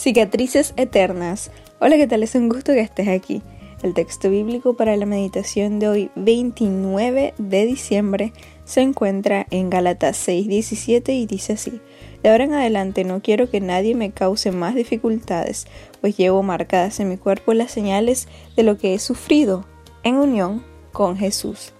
Cicatrices 0.00 0.72
eternas. 0.78 1.50
Hola, 1.78 1.98
¿qué 1.98 2.06
tal? 2.06 2.22
Es 2.22 2.34
un 2.34 2.48
gusto 2.48 2.72
que 2.72 2.80
estés 2.80 3.08
aquí. 3.08 3.42
El 3.82 3.92
texto 3.92 4.30
bíblico 4.30 4.74
para 4.74 4.96
la 4.96 5.04
meditación 5.04 5.78
de 5.78 5.88
hoy, 5.88 6.10
29 6.14 7.34
de 7.36 7.66
diciembre, 7.66 8.32
se 8.64 8.80
encuentra 8.80 9.46
en 9.50 9.68
Gálatas 9.68 10.16
6:17 10.26 11.12
y 11.12 11.26
dice 11.26 11.52
así: 11.52 11.82
De 12.22 12.30
ahora 12.30 12.44
en 12.44 12.54
adelante 12.54 13.04
no 13.04 13.20
quiero 13.20 13.50
que 13.50 13.60
nadie 13.60 13.94
me 13.94 14.10
cause 14.10 14.52
más 14.52 14.74
dificultades, 14.74 15.66
pues 16.00 16.16
llevo 16.16 16.42
marcadas 16.42 16.98
en 17.00 17.10
mi 17.10 17.18
cuerpo 17.18 17.52
las 17.52 17.70
señales 17.70 18.26
de 18.56 18.62
lo 18.62 18.78
que 18.78 18.94
he 18.94 18.98
sufrido 18.98 19.66
en 20.02 20.16
unión 20.16 20.64
con 20.92 21.18
Jesús. 21.18 21.74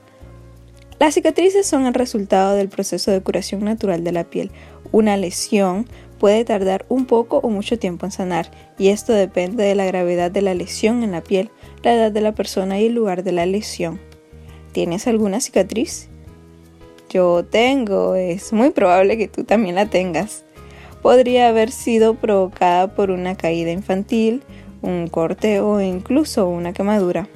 Las 0.99 1.15
cicatrices 1.15 1.67
son 1.67 1.87
el 1.87 1.95
resultado 1.95 2.55
del 2.55 2.69
proceso 2.69 3.11
de 3.11 3.23
curación 3.23 3.65
natural 3.65 4.05
de 4.05 4.13
la 4.13 4.25
piel. 4.25 4.51
Una 4.93 5.17
lesión 5.17 5.87
puede 6.21 6.45
tardar 6.45 6.85
un 6.91 7.07
poco 7.07 7.39
o 7.39 7.49
mucho 7.49 7.79
tiempo 7.79 8.05
en 8.07 8.13
sanar, 8.13 8.51
y 8.79 8.89
esto 8.89 9.15
depende 9.15 9.65
de 9.65 9.75
la 9.75 9.87
gravedad 9.87 10.31
de 10.31 10.43
la 10.43 10.55
lesión 10.55 11.03
en 11.03 11.13
la 11.13 11.23
piel, 11.23 11.51
la 11.83 11.95
edad 11.95 12.13
de 12.13 12.21
la 12.21 12.33
persona 12.33 12.79
y 12.79 12.87
el 12.87 12.95
lugar 12.95 13.25
de 13.25 13.33
la 13.33 13.47
lesión. 13.47 13.99
¿Tienes 14.73 15.07
alguna 15.07 15.41
cicatriz? 15.41 16.11
Yo 17.09 17.45
tengo, 17.45 18.15
es 18.15 18.53
muy 18.53 18.71
probable 18.71 19.17
que 19.17 19.29
tú 19.29 19.45
también 19.45 19.75
la 19.75 19.87
tengas. 19.87 20.45
Podría 21.03 21.49
haber 21.49 21.73
sido 21.73 22.15
provocada 22.15 22.95
por 22.95 23.11
una 23.11 23.35
caída 23.35 23.73
infantil, 23.73 24.43
un 24.83 25.09
corte 25.09 25.61
o 25.61 25.81
incluso 25.81 26.47
una 26.49 26.75
quemadura. 26.75 27.29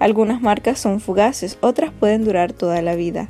Algunas 0.00 0.42
marcas 0.42 0.80
son 0.80 1.00
fugaces, 1.00 1.56
otras 1.60 1.92
pueden 1.92 2.24
durar 2.24 2.52
toda 2.52 2.82
la 2.82 2.96
vida. 2.96 3.28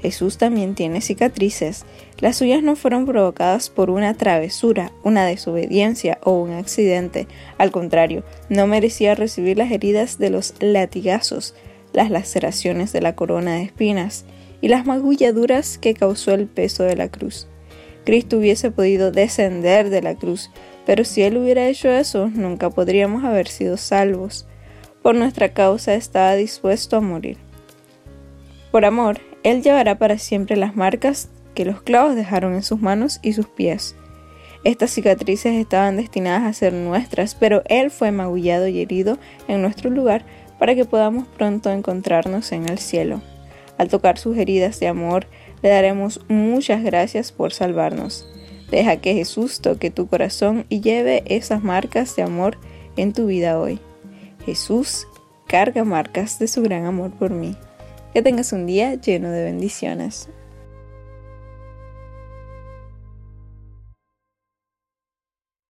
Jesús 0.00 0.38
también 0.38 0.74
tiene 0.74 1.00
cicatrices. 1.00 1.84
Las 2.18 2.36
suyas 2.36 2.62
no 2.62 2.76
fueron 2.76 3.06
provocadas 3.06 3.70
por 3.70 3.90
una 3.90 4.14
travesura, 4.14 4.92
una 5.02 5.24
desobediencia 5.26 6.18
o 6.22 6.32
un 6.32 6.52
accidente. 6.52 7.26
Al 7.58 7.70
contrario, 7.70 8.24
no 8.48 8.66
merecía 8.66 9.14
recibir 9.14 9.58
las 9.58 9.70
heridas 9.70 10.18
de 10.18 10.30
los 10.30 10.54
latigazos, 10.60 11.54
las 11.92 12.10
laceraciones 12.10 12.92
de 12.92 13.00
la 13.00 13.14
corona 13.14 13.54
de 13.54 13.62
espinas 13.62 14.24
y 14.60 14.68
las 14.68 14.86
magulladuras 14.86 15.78
que 15.78 15.94
causó 15.94 16.32
el 16.34 16.46
peso 16.46 16.82
de 16.84 16.96
la 16.96 17.08
cruz. 17.08 17.48
Cristo 18.04 18.38
hubiese 18.38 18.70
podido 18.70 19.10
descender 19.10 19.90
de 19.90 20.02
la 20.02 20.14
cruz, 20.14 20.50
pero 20.84 21.04
si 21.04 21.22
Él 21.22 21.36
hubiera 21.36 21.66
hecho 21.66 21.90
eso, 21.90 22.30
nunca 22.32 22.70
podríamos 22.70 23.24
haber 23.24 23.48
sido 23.48 23.76
salvos 23.76 24.46
por 25.06 25.14
nuestra 25.14 25.52
causa 25.52 25.94
estaba 25.94 26.34
dispuesto 26.34 26.96
a 26.96 27.00
morir. 27.00 27.38
Por 28.70 28.84
amor, 28.84 29.20
Él 29.42 29.62
llevará 29.62 29.98
para 29.98 30.18
siempre 30.18 30.56
las 30.56 30.76
marcas 30.76 31.30
que 31.54 31.64
los 31.64 31.82
clavos 31.82 32.14
dejaron 32.14 32.54
en 32.54 32.62
sus 32.62 32.80
manos 32.80 33.20
y 33.22 33.32
sus 33.32 33.46
pies. 33.46 33.96
Estas 34.64 34.90
cicatrices 34.90 35.54
estaban 35.54 35.96
destinadas 35.96 36.42
a 36.42 36.52
ser 36.52 36.72
nuestras, 36.72 37.34
pero 37.34 37.62
Él 37.66 37.90
fue 37.90 38.10
magullado 38.10 38.66
y 38.66 38.80
herido 38.80 39.18
en 39.48 39.62
nuestro 39.62 39.90
lugar 39.90 40.24
para 40.58 40.74
que 40.74 40.84
podamos 40.84 41.26
pronto 41.28 41.70
encontrarnos 41.70 42.52
en 42.52 42.68
el 42.68 42.78
cielo. 42.78 43.22
Al 43.78 43.88
tocar 43.88 44.18
sus 44.18 44.36
heridas 44.36 44.80
de 44.80 44.88
amor, 44.88 45.26
le 45.62 45.68
daremos 45.68 46.20
muchas 46.28 46.82
gracias 46.82 47.32
por 47.32 47.52
salvarnos. 47.52 48.26
Deja 48.70 48.96
que 48.96 49.14
Jesús 49.14 49.60
toque 49.60 49.90
tu 49.90 50.08
corazón 50.08 50.66
y 50.68 50.80
lleve 50.80 51.22
esas 51.26 51.62
marcas 51.62 52.16
de 52.16 52.22
amor 52.22 52.58
en 52.96 53.12
tu 53.12 53.26
vida 53.26 53.60
hoy. 53.60 53.78
Jesús 54.44 55.06
carga 55.46 55.84
marcas 55.84 56.38
de 56.38 56.48
su 56.48 56.62
gran 56.62 56.86
amor 56.86 57.12
por 57.12 57.30
mí. 57.30 57.56
Que 58.12 58.22
tengas 58.22 58.52
un 58.52 58.66
día 58.66 58.94
lleno 58.94 59.30
de 59.30 59.44
bendiciones. 59.44 60.28